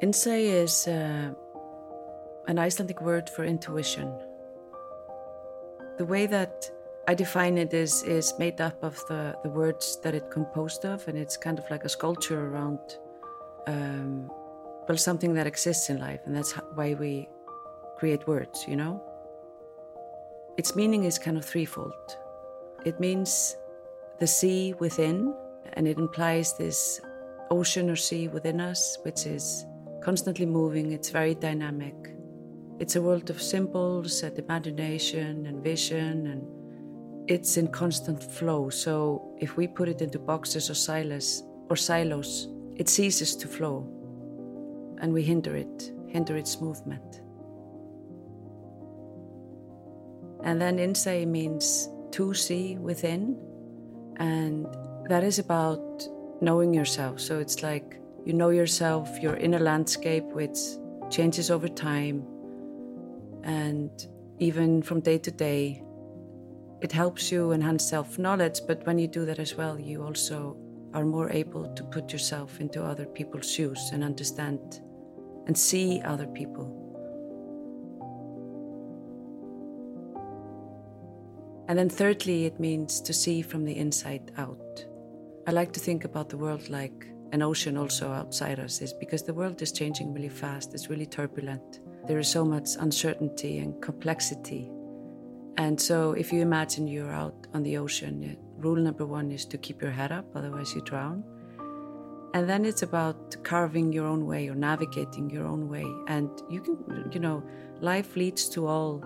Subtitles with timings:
[0.00, 1.30] Innsæi is uh,
[2.46, 4.12] an Icelandic word for intuition.
[5.96, 6.70] The way that
[7.08, 11.08] I define it is, is made up of the, the words that it composed of,
[11.08, 12.78] and it's kind of like a sculpture around
[13.66, 14.30] um,
[14.88, 17.28] well, something that exists in life, and that's why we
[17.98, 19.02] create words, you know?
[20.56, 22.16] Its meaning is kind of threefold.
[22.84, 23.56] It means
[24.20, 25.34] the sea within,
[25.72, 27.00] and it implies this
[27.50, 29.66] ocean or sea within us, which is
[30.08, 31.94] constantly moving, it's very dynamic.
[32.78, 38.70] It's a world of symbols and imagination and vision, and it's in constant flow.
[38.70, 43.86] So if we put it into boxes or silos, or silos, it ceases to flow,
[45.02, 47.20] and we hinder it, hinder its movement.
[50.42, 53.36] And then innsæi means to see within,
[54.16, 54.66] and
[55.10, 56.08] that is about
[56.40, 57.20] knowing yourself.
[57.20, 60.58] So it's like you know yourself, your inner landscape, which
[61.10, 62.26] changes over time.
[63.44, 63.90] And
[64.38, 65.82] even from day to day,
[66.80, 68.60] it helps you enhance self knowledge.
[68.66, 70.56] But when you do that as well, you also
[70.94, 74.80] are more able to put yourself into other people's shoes and understand
[75.46, 76.74] and see other people.
[81.68, 84.86] And then, thirdly, it means to see from the inside out.
[85.46, 89.22] I like to think about the world like an ocean also outside us is because
[89.22, 90.72] the world is changing really fast.
[90.72, 91.80] It's really turbulent.
[92.06, 94.70] There is so much uncertainty and complexity.
[95.58, 99.58] And so, if you imagine you're out on the ocean, rule number one is to
[99.58, 101.24] keep your head up, otherwise, you drown.
[102.34, 105.84] And then it's about carving your own way or navigating your own way.
[106.06, 107.42] And you can, you know,
[107.80, 109.04] life leads to all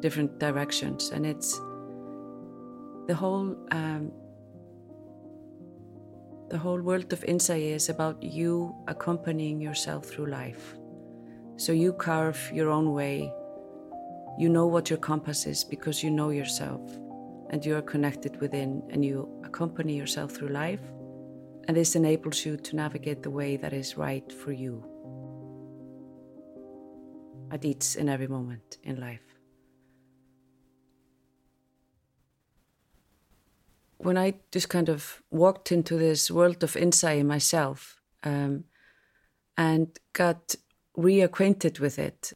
[0.00, 1.10] different directions.
[1.10, 1.58] And it's
[3.06, 4.12] the whole um,
[6.48, 10.76] the whole world of insight is about you accompanying yourself through life.
[11.56, 13.32] So you carve your own way.
[14.38, 16.80] You know what your compass is because you know yourself
[17.50, 20.82] and you are connected within and you accompany yourself through life.
[21.66, 24.84] And this enables you to navigate the way that is right for you
[27.50, 29.25] at each and every moment in life.
[34.06, 38.62] When I just kind of walked into this world of insight in myself um,
[39.56, 40.54] and got
[40.96, 42.32] reacquainted with it,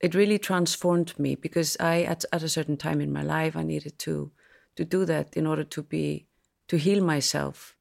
[0.00, 3.62] it really transformed me because I, at, at a certain time in my life, I
[3.62, 4.30] needed to
[4.76, 6.26] to do that in order to be
[6.68, 7.74] to heal myself.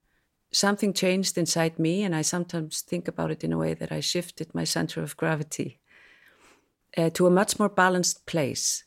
[0.51, 3.99] Something changed inside me, and I sometimes think about it in a way that I
[3.99, 5.79] shifted my center of gravity
[6.97, 8.85] uh, to a much more balanced place.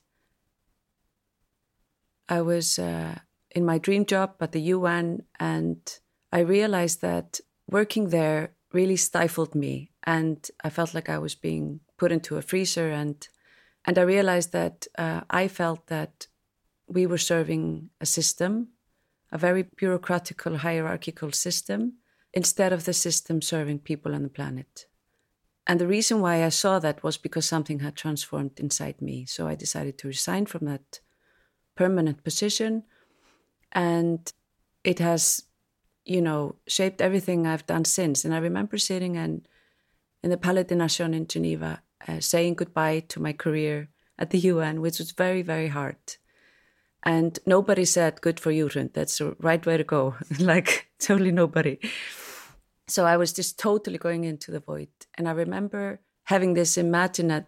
[2.26, 2.78] I was.
[2.78, 3.18] Uh,
[3.50, 5.80] in my dream job at the UN, and
[6.32, 11.80] I realized that working there really stifled me, and I felt like I was being
[11.96, 13.26] put into a freezer, and
[13.84, 16.26] and I realized that uh, I felt that
[16.86, 18.68] we were serving a system,
[19.32, 21.94] a very bureaucratical, hierarchical system,
[22.32, 24.86] instead of the system serving people on the planet.
[25.66, 29.24] And the reason why I saw that was because something had transformed inside me.
[29.26, 31.00] So I decided to resign from that
[31.76, 32.84] permanent position
[33.72, 34.32] and
[34.84, 35.44] it has
[36.04, 38.24] you know shaped everything i've done since.
[38.24, 39.46] And i remember sitting and
[40.22, 43.88] in the palais des nations in geneva uh, saying goodbye to my career
[44.18, 45.96] at the un which was very very hard.
[47.02, 48.92] And nobody said good for you Hrund.
[48.92, 50.16] that's the right way to go.
[50.38, 51.78] Like totally nobody.
[52.88, 54.88] So i was just totally going into the void.
[55.16, 57.44] And i remember having this imagined,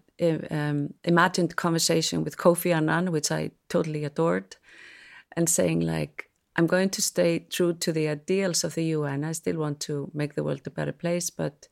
[0.51, 4.57] um, imagined conversation with kofi annan which i totally adored
[5.37, 9.33] and saying like i'm going to stay true to the ideals of the un i
[9.33, 11.69] still want to make the world a better place but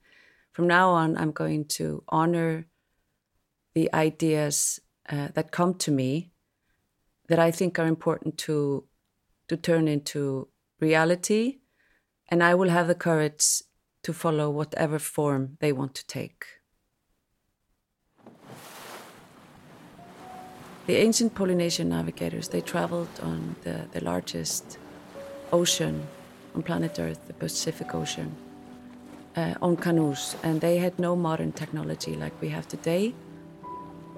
[0.53, 2.67] from now on i'm going to honor
[3.75, 6.31] the ideas uh, that come to me
[7.29, 8.85] that i think are important to
[9.49, 10.49] to turn into
[10.81, 11.59] reality
[12.29, 13.63] and i will have the courage
[14.03, 16.60] to follow whatever form they want to take
[20.91, 24.77] The ancient Polynesian navigators, they traveled on the, the largest
[25.53, 26.05] ocean
[26.53, 28.35] on planet Earth, the Pacific Ocean,
[29.37, 33.15] uh, on canoes, and they had no modern technology like we have today.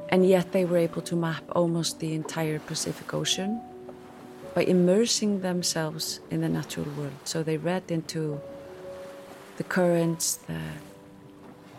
[0.08, 3.60] And yet they were able to map almost the entire Pacific Ocean
[4.54, 7.20] by immersing themselves in the natural world.
[7.25, 8.40] So they read into
[9.58, 10.58] the currents, the,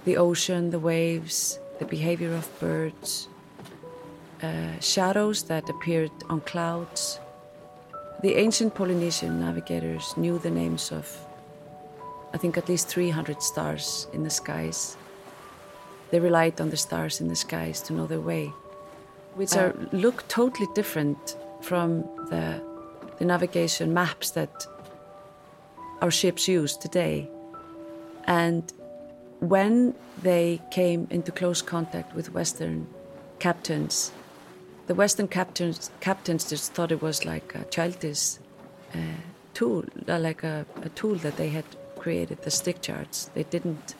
[0.05, 3.27] the ocean, the waves, the behavior of birds,
[4.43, 7.19] uh, shadows that appeared on clouds.
[8.21, 11.17] The ancient Polynesian navigators knew the names of,
[12.33, 14.97] I think, at least 300 stars in the skies.
[16.13, 18.53] they relied on the stars in the skies to know their way,
[19.33, 22.61] which are look totally different from the
[23.17, 24.67] the navigation maps that
[26.03, 27.27] our ships use today.
[28.25, 28.63] And
[29.39, 32.87] when they came into close contact with Western
[33.39, 34.11] captains,
[34.87, 38.37] the Western captains captains just thought it was like a childish
[38.93, 39.19] uh,
[39.53, 41.65] tool, uh, like a, a, tool that they had
[41.97, 43.29] created, the stick charts.
[43.33, 43.95] They didn't,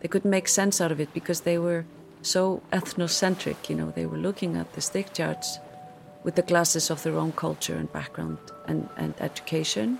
[0.00, 1.84] they couldn't make sense out of it because they were
[2.22, 3.68] so ethnocentric.
[3.68, 5.58] You know, they were looking at the stick charts
[6.22, 9.98] with the glasses of their own culture and background and, and education.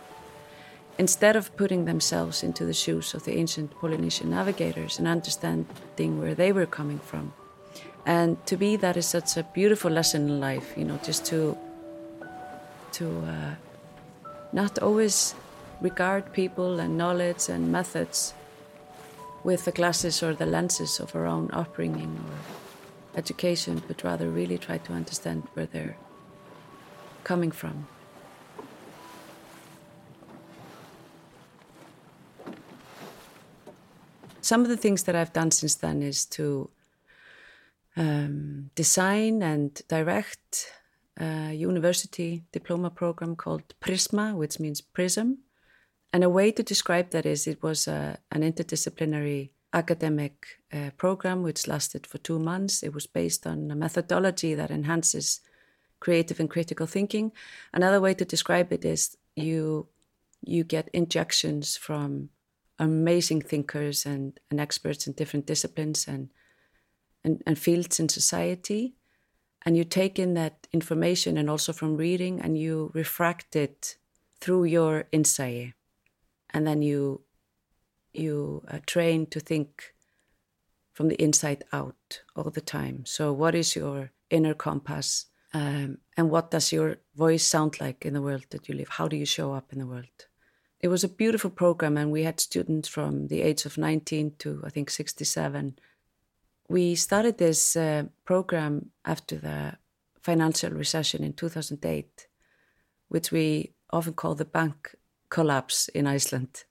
[0.97, 6.35] Instead of putting themselves into the shoes of the ancient Polynesian navigators and understanding where
[6.35, 7.33] they were coming from.
[8.07, 11.57] And to me, that is such a beautiful lesson in life, you know, just to,
[12.93, 13.55] to uh,
[14.53, 15.35] not always
[15.81, 18.35] regard people and knowledge and methods
[19.43, 24.59] with the glasses or the lenses of our own upbringing or education, but rather really
[24.59, 25.97] try to understand where they're
[27.25, 27.87] coming from.
[34.41, 36.69] Some of the things that I've done since then is to
[37.97, 40.73] um, design and direct
[41.21, 45.39] a university diploma program called Prisma, which means prism.
[46.13, 51.43] And a way to describe that is it was a, an interdisciplinary academic uh, program
[51.43, 52.83] which lasted for two months.
[52.83, 55.41] It was based on a methodology that enhances
[56.01, 57.33] creative and critical thinking.
[57.73, 59.89] Another way to describe it is you
[60.47, 62.29] you get injections from
[62.79, 66.29] amazing thinkers and, and experts in different disciplines and,
[67.25, 68.95] and, and fields in society.
[69.67, 73.97] And you take in that information and also from reading and you refract it
[74.41, 75.73] through your insight.
[76.51, 77.23] And then you
[78.13, 79.95] you uh, train to think
[80.93, 83.05] from the inside out all the time.
[83.05, 85.27] So, what is your inner compass?
[85.53, 88.89] Um, and what does your voice sound like in the world that you live?
[88.89, 90.27] How do you show up in the world?
[90.81, 94.63] It was a beautiful program, and we had students from the age of 19 to
[94.65, 95.79] I think 67.
[96.69, 99.75] We started this uh, program after the
[100.23, 102.29] financial recession in 2008,
[103.09, 104.97] which we often call the bank
[105.29, 106.65] collapse in Iceland.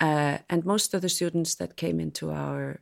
[0.00, 2.80] Uh, and most of the students that came into our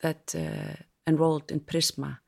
[0.00, 2.18] that uh, enrolled in Prisma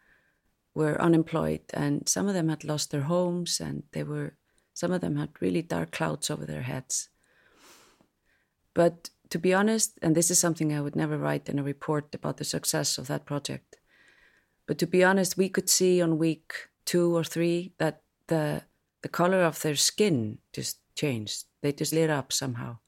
[0.75, 4.37] were unemployed and some of them had lost their homes and they were
[4.75, 7.09] some of them had really dark clouds over their heads
[8.75, 12.15] but to be honest and this is something i would never write in a report
[12.15, 13.77] about the success of that project
[14.67, 18.63] but to be honest we could see on week two or three that the
[19.03, 21.45] the color of their skin just changed.
[21.63, 22.79] They just lit up somehow.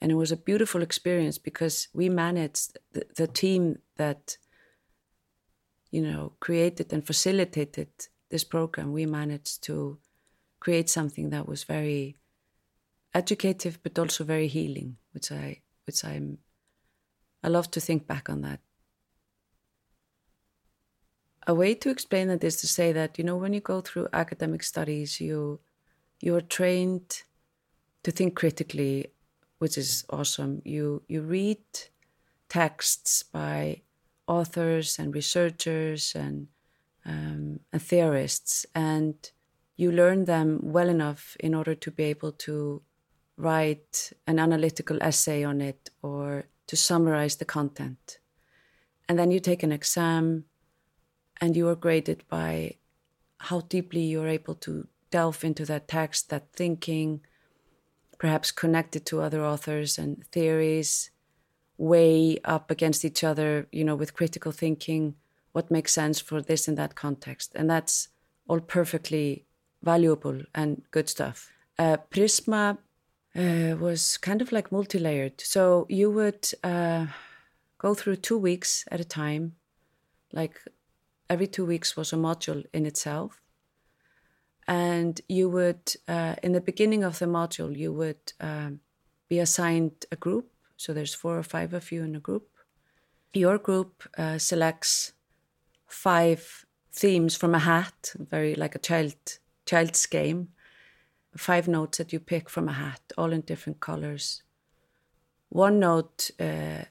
[0.00, 4.36] And it was a beautiful experience because we managed the, the team that
[5.90, 7.88] you know, created and facilitated
[8.30, 9.98] this program, we managed to
[10.60, 12.16] create something that was very
[13.14, 16.38] educative but also very healing, which I which I'm
[17.42, 18.60] I love to think back on that.
[21.46, 24.08] A way to explain that is to say that, you know, when you go through
[24.12, 25.60] academic studies, you
[26.20, 27.22] you are trained
[28.02, 29.08] to think critically,
[29.58, 30.62] which is awesome.
[30.64, 31.58] You you read
[32.48, 33.82] texts by
[34.26, 36.48] authors and researchers and,
[37.04, 39.14] um, and theorists, and
[39.76, 42.80] you learn them well enough in order to be able to
[43.36, 48.18] write an analytical essay on it or to summarize the content.
[49.08, 50.44] And then you take an exam
[51.40, 52.76] and you are graded by
[53.38, 57.20] how deeply you're able to delve into that text, that thinking,
[58.18, 61.10] perhaps connected to other authors and theories,
[61.76, 65.14] weigh up against each other, you know, with critical thinking,
[65.52, 67.52] what makes sense for this and that context.
[67.54, 68.08] And that's
[68.48, 69.44] all perfectly
[69.82, 71.52] valuable and good stuff.
[71.78, 72.78] Uh, Prisma
[73.36, 75.40] uh, was kind of like multi layered.
[75.40, 77.06] So you would uh,
[77.78, 79.56] go through two weeks at a time,
[80.32, 80.60] like
[81.28, 83.40] every two weeks was a module in itself.
[84.66, 88.80] And you would, uh, in the beginning of the module, you would um,
[89.28, 92.48] be assigned a group so there's four or five of you in a group.
[93.32, 95.12] Your group uh, selects
[95.86, 99.16] five themes from a hat, very like a child
[99.66, 100.48] child's game.
[101.36, 104.42] Five notes that you pick from a hat, all in different colors.
[105.48, 106.84] One note uh,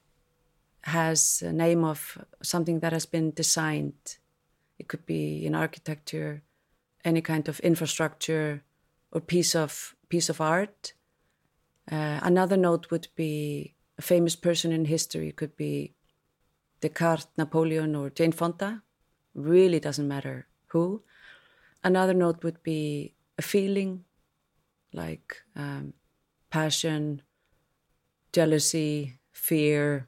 [0.81, 4.17] has a name of something that has been designed.
[4.77, 6.43] It could be in architecture,
[7.05, 8.63] any kind of infrastructure,
[9.11, 10.93] or piece of piece of art.
[11.91, 15.29] Uh, another note would be a famous person in history.
[15.29, 15.93] It could be
[16.81, 18.81] Descartes, Napoleon, or Jane Fonda.
[19.33, 21.01] Really doesn't matter who.
[21.83, 24.05] Another note would be a feeling
[24.93, 25.93] like um,
[26.49, 27.21] passion,
[28.31, 30.07] jealousy, fear.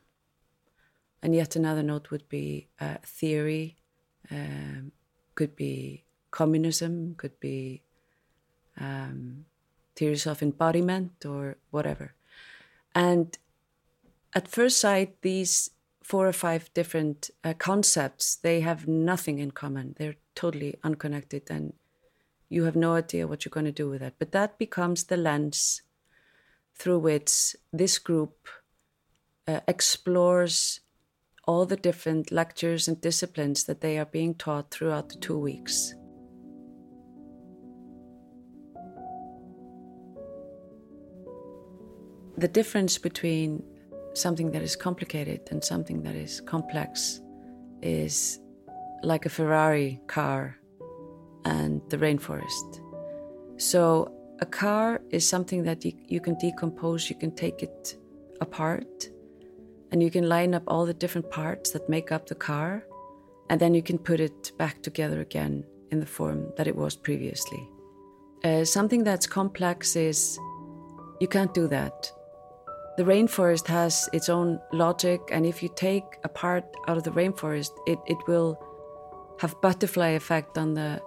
[1.21, 3.77] And yet another note would be uh, theory,
[4.29, 4.91] um,
[5.33, 7.83] could be communism, could be
[8.79, 9.45] um,
[9.95, 12.13] theories of embodiment or whatever.
[12.93, 13.37] And
[14.33, 15.71] at first sight, these
[16.03, 19.95] four or five different uh, concepts, they have nothing in common.
[19.97, 21.73] They're totally unconnected and
[22.49, 24.15] you have no idea what you're going to do with that.
[24.19, 25.81] But that becomes the lens
[26.75, 28.47] through which this group
[29.47, 30.81] uh, explores
[31.47, 35.93] all the different lectures and disciplines that they are being taught throughout the two weeks.
[42.37, 43.63] The difference between
[44.13, 47.21] something that is complicated and something that is complex
[47.81, 48.39] is
[49.03, 50.57] like a Ferrari car
[51.45, 52.81] and the rainforest.
[53.57, 54.11] So,
[54.41, 57.95] a car is something that you, you can decompose, you can take it
[58.41, 59.09] apart,
[59.91, 62.85] and you can line up all the different parts that make up the car,
[63.49, 66.95] and then you can put it back together again in the form that it was
[66.95, 67.69] previously.
[68.43, 70.37] Uh, something that's complex is
[71.21, 72.11] you can't do that.
[72.97, 77.11] The rainforest has its own logic, and if you take a part out of the
[77.11, 78.59] rainforest, it, it will
[79.39, 81.01] have butterfly effect on the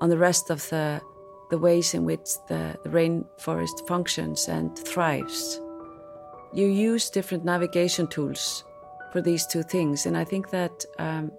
[0.00, 1.00] on the rest of the
[1.50, 5.60] the ways in which the, the rainforest functions and thrives.
[6.52, 8.64] You use different navigation tools
[9.12, 11.30] for these two things, and I think that um,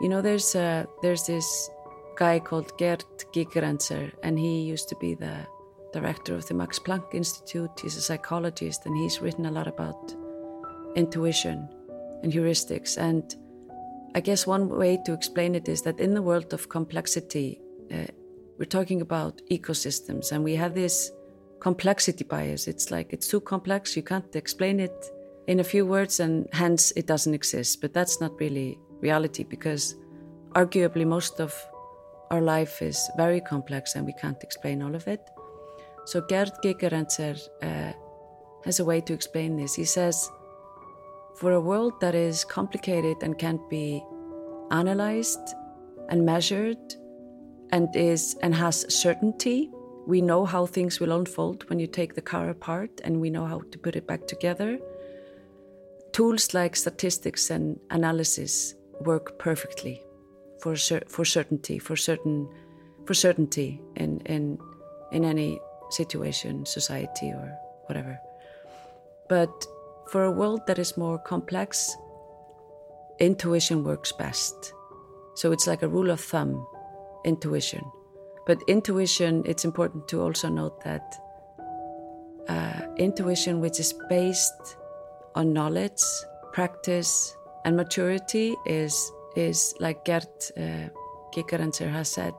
[0.00, 1.70] you know there's a, there's this
[2.16, 3.04] guy called Gerd
[3.34, 5.46] Gigerenzer, and he used to be the
[5.92, 7.70] director of the Max Planck Institute.
[7.82, 10.14] He's a psychologist, and he's written a lot about
[10.94, 11.68] intuition
[12.22, 12.98] and heuristics.
[12.98, 13.34] And
[14.14, 17.59] I guess one way to explain it is that in the world of complexity,
[17.92, 18.06] uh,
[18.58, 21.10] we're talking about ecosystems and we have this
[21.60, 22.68] complexity bias.
[22.68, 25.06] It's like it's too complex, you can't explain it
[25.46, 27.80] in a few words, and hence it doesn't exist.
[27.80, 29.96] But that's not really reality because
[30.52, 31.54] arguably most of
[32.30, 35.20] our life is very complex and we can't explain all of it.
[36.06, 37.92] So Gerd Gigerenzer uh,
[38.64, 39.74] has a way to explain this.
[39.74, 40.30] He says,
[41.36, 44.04] for a world that is complicated and can't be
[44.70, 45.40] analyzed
[46.08, 46.78] and measured
[47.72, 49.70] and is and has certainty.
[50.06, 53.46] We know how things will unfold when you take the car apart and we know
[53.46, 54.78] how to put it back together.
[56.12, 60.02] Tools like statistics and analysis work perfectly
[60.60, 60.76] for
[61.08, 62.48] for certainty, for certain
[63.06, 64.58] for certainty in in
[65.12, 65.60] in any
[65.90, 67.52] situation, society or
[67.86, 68.18] whatever.
[69.28, 69.66] But
[70.10, 71.96] for a world that is more complex,
[73.20, 74.72] intuition works best.
[75.34, 76.66] So it's like a rule of thumb
[77.24, 77.84] intuition.
[78.46, 81.14] But intuition, it's important to also note that
[82.48, 84.76] uh, intuition, which is based
[85.34, 86.02] on knowledge,
[86.52, 90.88] practice, and maturity, is is like Gerd uh,
[91.32, 92.34] Gigerenzer has said,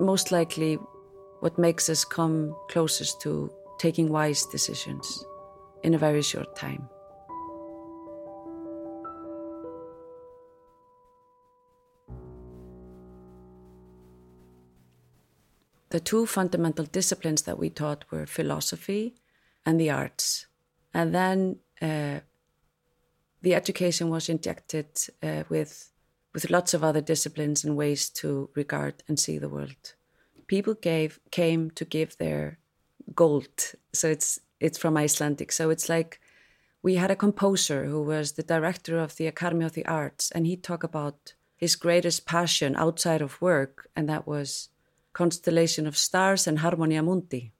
[0.00, 0.78] most likely
[1.40, 5.26] what makes us come closest to taking wise decisions
[5.82, 6.88] in a very short time.
[15.94, 19.14] The two fundamental disciplines that we taught were philosophy
[19.64, 20.48] and the arts.
[20.92, 22.18] And then uh,
[23.42, 24.88] the education was injected
[25.22, 25.92] uh, with,
[26.32, 29.94] with lots of other disciplines and ways to regard and see the world.
[30.48, 32.58] People gave, came to give their
[33.14, 33.76] gold.
[33.92, 35.52] So it's, it's from Icelandic.
[35.52, 36.18] So it's like
[36.82, 40.44] we had a composer who was the director of the Academy of the Arts, and
[40.44, 44.70] he talked about his greatest passion outside of work, and that was
[45.14, 47.52] constellation of stars and Harmonia Mundi.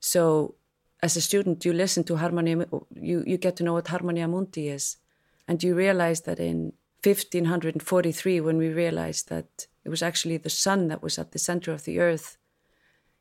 [0.00, 0.56] So
[1.02, 4.68] as a student, you listen to Harmonia, you, you get to know what Harmonia Mundi
[4.68, 4.96] is.
[5.46, 6.72] And you realize that in
[7.04, 11.72] 1543, when we realized that it was actually the sun that was at the center
[11.72, 12.38] of the earth,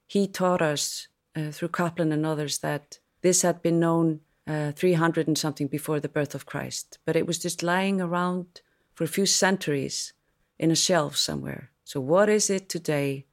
[0.07, 5.27] he taught us uh, through Kepler and others that this had been known uh, 300
[5.27, 8.61] and something before the birth of Christ, but it was just lying around
[8.93, 10.13] for a few centuries
[10.59, 11.71] in a shelf somewhere.
[11.83, 13.25] So, what is it today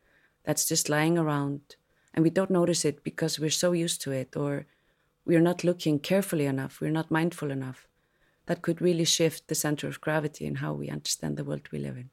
[0.44, 1.76] that's just lying around
[2.14, 4.66] and we don't notice it because we're so used to it or
[5.24, 7.86] we're not looking carefully enough, we're not mindful enough.
[8.46, 11.78] That could really shift the center of gravity in how we understand the world we
[11.78, 12.10] live in.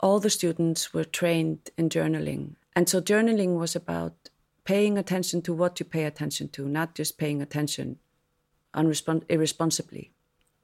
[0.00, 2.56] All the students were trained in journaling.
[2.74, 4.30] And so journaling was about
[4.64, 7.98] paying attention to what you pay attention to, not just paying attention
[9.28, 10.12] irresponsibly.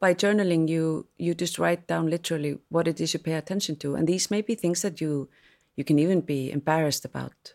[0.00, 3.96] By journaling, you you just write down literally what it is you pay attention to,
[3.96, 5.28] and these may be things that you
[5.74, 7.54] you can even be embarrassed about.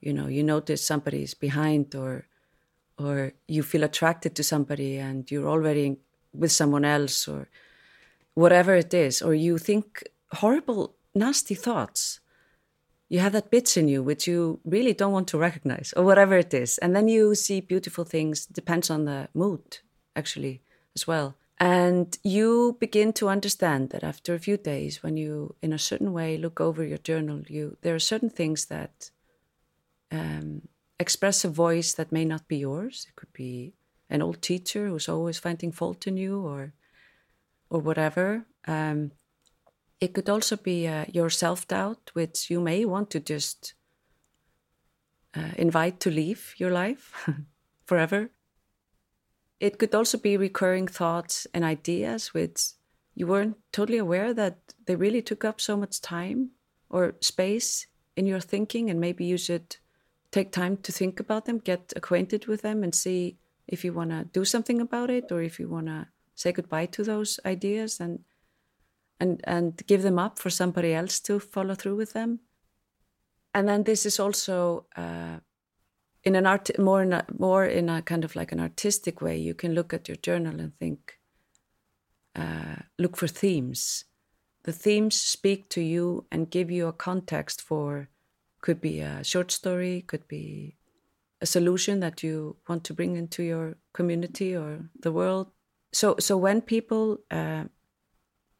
[0.00, 2.26] You know, you notice somebody's behind, or
[2.98, 5.98] or you feel attracted to somebody, and you're already
[6.32, 7.48] with someone else, or
[8.34, 12.18] whatever it is, or you think horrible, nasty thoughts.
[13.08, 16.36] You have that bitch in you which you really don't want to recognize or whatever
[16.36, 16.78] it is.
[16.78, 19.78] And then you see beautiful things depends on the mood
[20.16, 20.62] actually
[20.96, 25.72] as well and you begin to understand that after a few days when you in
[25.72, 29.10] a certain way look over your journal you there are certain things that
[30.10, 30.62] um,
[30.98, 33.74] express a voice that may not be yours it could be
[34.10, 36.72] an old teacher who's always finding fault in you or
[37.70, 39.10] or whatever um,
[40.04, 43.74] it could also be uh, your self doubt, which you may want to just
[45.34, 47.28] uh, invite to leave your life
[47.86, 48.30] forever.
[49.60, 52.72] It could also be recurring thoughts and ideas which
[53.14, 56.50] you weren't totally aware that they really took up so much time
[56.90, 59.76] or space in your thinking, and maybe you should
[60.30, 64.10] take time to think about them, get acquainted with them, and see if you want
[64.10, 68.00] to do something about it or if you want to say goodbye to those ideas
[68.00, 68.24] and
[69.20, 72.40] and and give them up for somebody else to follow through with them.
[73.54, 75.38] And then this is also uh,
[76.24, 79.36] in an art more in a, more in a kind of like an artistic way
[79.36, 81.18] you can look at your journal and think
[82.36, 84.04] uh, look for themes.
[84.64, 88.08] The themes speak to you and give you a context for
[88.60, 90.76] could be a short story could be
[91.40, 95.50] a solution that you want to bring into your community or the world.
[95.92, 97.64] So so when people uh,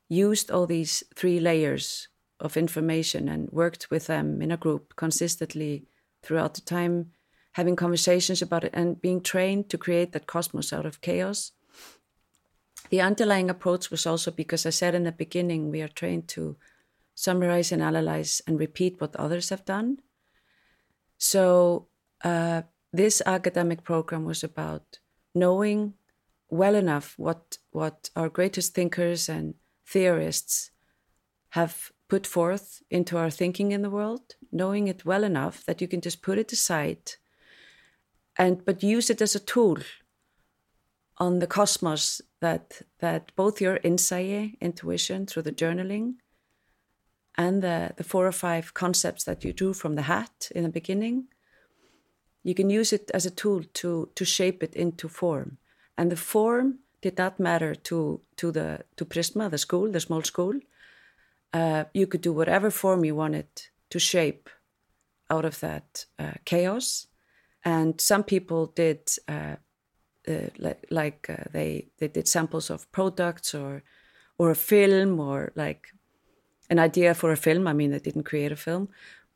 [0.08, 5.86] used all these three layers of information and worked with them in a group consistently
[6.22, 7.12] throughout the time,
[7.54, 11.52] having conversations about it and being trained to create that cosmos out of chaos.
[12.90, 16.56] The underlying approach was also because I said in the beginning, we are trained to
[17.14, 19.98] summarize and analyze and repeat what others have done.
[21.16, 21.86] So,
[22.24, 24.98] uh, this academic program was about
[25.34, 25.94] knowing
[26.48, 29.54] well enough what, what our greatest thinkers and
[29.86, 30.70] theorists
[31.50, 35.86] have put forth into our thinking in the world, knowing it well enough that you
[35.86, 37.12] can just put it aside
[38.36, 39.78] and but use it as a tool
[41.18, 46.14] on the cosmos that that both your insight, intuition through the journaling
[47.36, 50.68] and the, the four or five concepts that you drew from the hat in the
[50.68, 51.26] beginning,
[52.42, 55.58] you can use it as a tool to to shape it into form.
[55.96, 60.22] And the form did not matter to to the to Prisma, the school, the small
[60.22, 60.54] school.
[61.52, 63.46] Uh, you could do whatever form you wanted
[63.90, 64.50] to shape
[65.30, 67.06] out of that uh, chaos,
[67.64, 69.56] and some people did uh,
[70.28, 70.48] uh
[70.90, 73.82] like, uh, they they did samples of products or
[74.38, 75.88] or a film or like
[76.70, 77.66] an idea for a film.
[77.66, 78.88] I mean, they didn't create a film.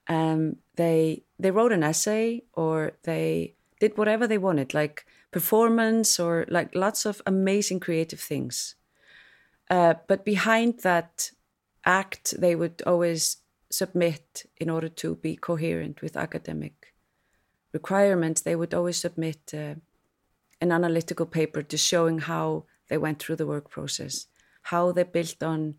[0.09, 6.47] Um, they they wrote an essay or they did whatever they wanted, like performance or
[6.49, 8.75] like lots of amazing creative things.
[9.71, 11.31] Uh, but behind that
[11.85, 13.38] act, they would always
[13.71, 16.95] submit, in order to be coherent with academic
[17.72, 19.74] requirements, they would always submit uh,
[20.61, 24.26] an analytical paper just showing how they went through the work process,
[24.62, 25.74] how they built on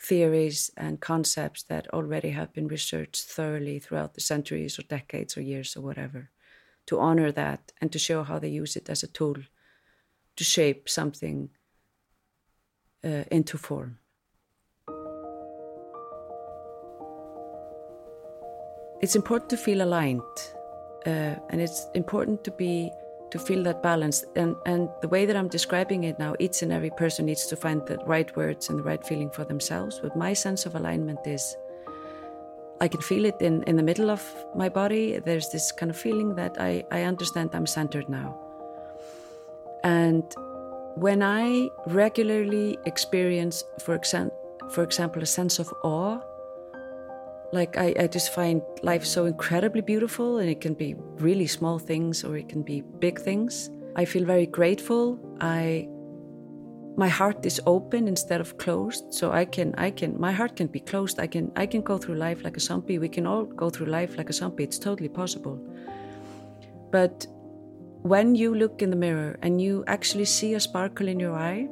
[0.00, 5.42] theories and concepts that already have been researched thoroughly throughout the centuries or decades or
[5.42, 6.30] years or whatever
[6.86, 9.36] to honor that and to show how they use it as a tool
[10.36, 11.50] to shape something
[13.04, 13.98] uh, into form.
[19.02, 20.22] It's important to feel aligned,
[21.08, 22.92] uh, and it's important to be
[23.30, 24.24] to feel that balance.
[24.36, 27.56] And and the way that I'm describing it now, each and every person needs to
[27.56, 30.00] find the right words and the right feeling for themselves.
[30.02, 31.56] But my sense of alignment is
[32.80, 34.22] I can feel it in, in the middle of
[34.54, 35.18] my body.
[35.18, 38.38] There's this kind of feeling that I, I understand I'm centered now.
[39.82, 40.24] And
[40.94, 44.30] when I regularly experience, for, exa-
[44.70, 46.20] for example, a sense of awe,
[47.52, 51.78] like I, I just find life so incredibly beautiful, and it can be really small
[51.78, 53.70] things or it can be big things.
[53.96, 55.18] I feel very grateful.
[55.40, 55.88] I
[56.96, 60.66] my heart is open instead of closed so i can i can my heart can
[60.66, 61.20] be closed.
[61.20, 62.98] I can i can go through life like a zombie.
[62.98, 64.64] We can all go through life like a zombie.
[64.64, 65.58] It's totally possible.
[66.90, 67.26] But
[68.02, 71.68] when you look in the mirror and you actually see a sparkle in your eye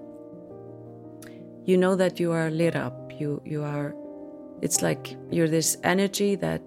[1.65, 3.13] you know that you are lit up.
[3.21, 3.95] You you are
[4.63, 6.63] it's like you're this energy that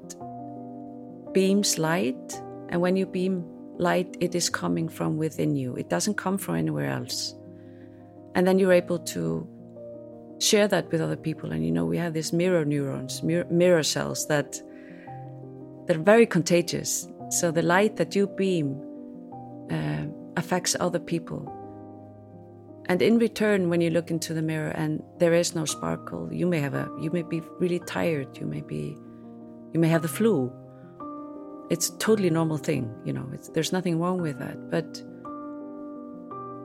[1.33, 3.43] beams light And when you beam
[3.77, 7.35] light, it is coming from within you, it doesn't come from anywhere else.
[8.35, 9.47] And then you're able to
[10.39, 11.51] share that with other people.
[11.51, 14.61] And you know, we have these mirror neurons, mirror, mirror cells that,
[15.89, 17.07] are very contagious.
[17.31, 18.79] So the light that you beam
[19.71, 20.05] uh,
[20.37, 21.51] affects other people.
[22.89, 26.47] And in return, when you look into the mirror and there is no sparkle, you
[26.47, 28.35] may have a, you may be really tired.
[28.39, 28.97] You may be,
[29.73, 30.51] you may have the flu.
[31.69, 33.29] It's a totally normal thing, you know.
[33.53, 34.71] there's nothing wrong with that.
[34.71, 35.03] But,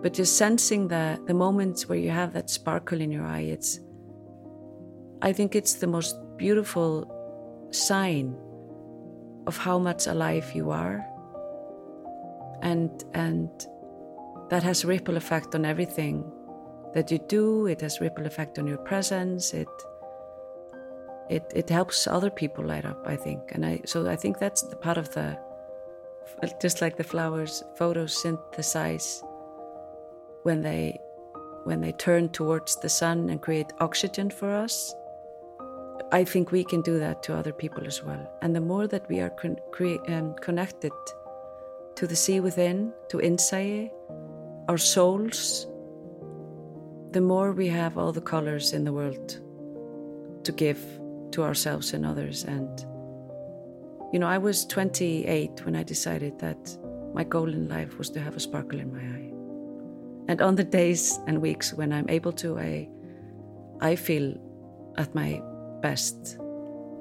[0.03, 3.81] but just sensing the the moments where you have that sparkle in your eye, it's,
[5.21, 8.35] I think it's the most beautiful sign
[9.47, 11.05] of how much alive you are
[12.63, 13.51] and and
[14.51, 16.25] that has ripple effect on everything.
[16.93, 19.53] That you do it has ripple effect on your presence.
[19.53, 19.69] It
[21.29, 23.41] it it helps other people light up i think.
[23.53, 25.39] And i so i think that's the part of the
[26.61, 29.23] just like the flowers photosynthesize
[30.43, 31.01] when they
[31.65, 34.95] when they turn towards the sun and create oxygen for us.
[36.13, 38.31] I think we can do that to other people as well.
[38.43, 40.93] And the more that we are con- cre- um, connected
[41.97, 43.91] to the sea within, to insight,
[44.69, 45.67] our souls,
[47.13, 49.41] the more we have all the colors in the world
[50.45, 50.81] to give
[51.33, 52.45] to ourselves and others.
[52.45, 52.81] And,
[54.13, 56.79] you know, I was 28 when I decided that
[57.15, 59.31] my goal in life was to have a sparkle in my eye.
[60.29, 62.89] And on the days and weeks when I'm able to, I,
[63.81, 64.35] I feel
[64.97, 65.43] at my
[65.83, 66.39] best.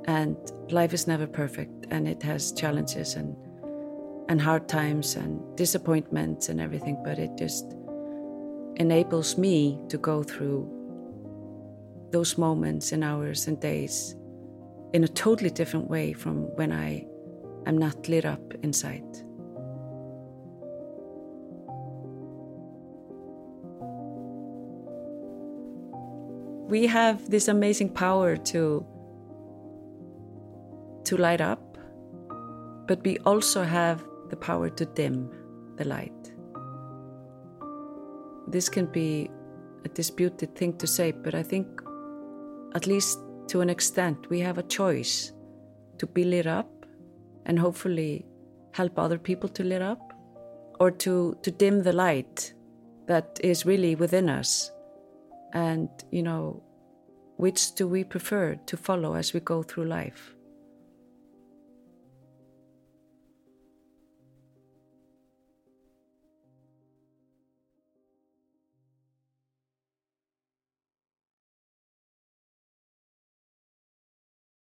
[0.05, 0.35] And
[0.69, 3.35] life is never perfect and it has challenges and
[4.29, 7.75] and hard times and disappointments and everything, but it just
[8.77, 10.69] enables me to go through
[12.11, 14.15] those moments and hours and days
[14.93, 17.05] in a totally different way from when I
[17.65, 19.03] am not lit up inside.
[26.69, 28.85] We have this amazing power to
[31.05, 31.77] to light up,
[32.87, 34.01] but we also have
[34.33, 35.29] the power to dim
[35.77, 36.23] the light.
[38.47, 39.29] This can be
[39.85, 41.67] a disputed thing to say, but I think,
[42.73, 43.19] at least
[43.49, 45.33] to an extent, we have a choice
[45.99, 46.71] to be lit up
[47.45, 48.25] and hopefully
[48.71, 50.01] help other people to lit up
[50.79, 52.53] or to, to dim the light
[53.05, 54.71] that is really within us.
[55.53, 56.63] And, you know,
[57.37, 60.33] which do we prefer to follow as we go through life?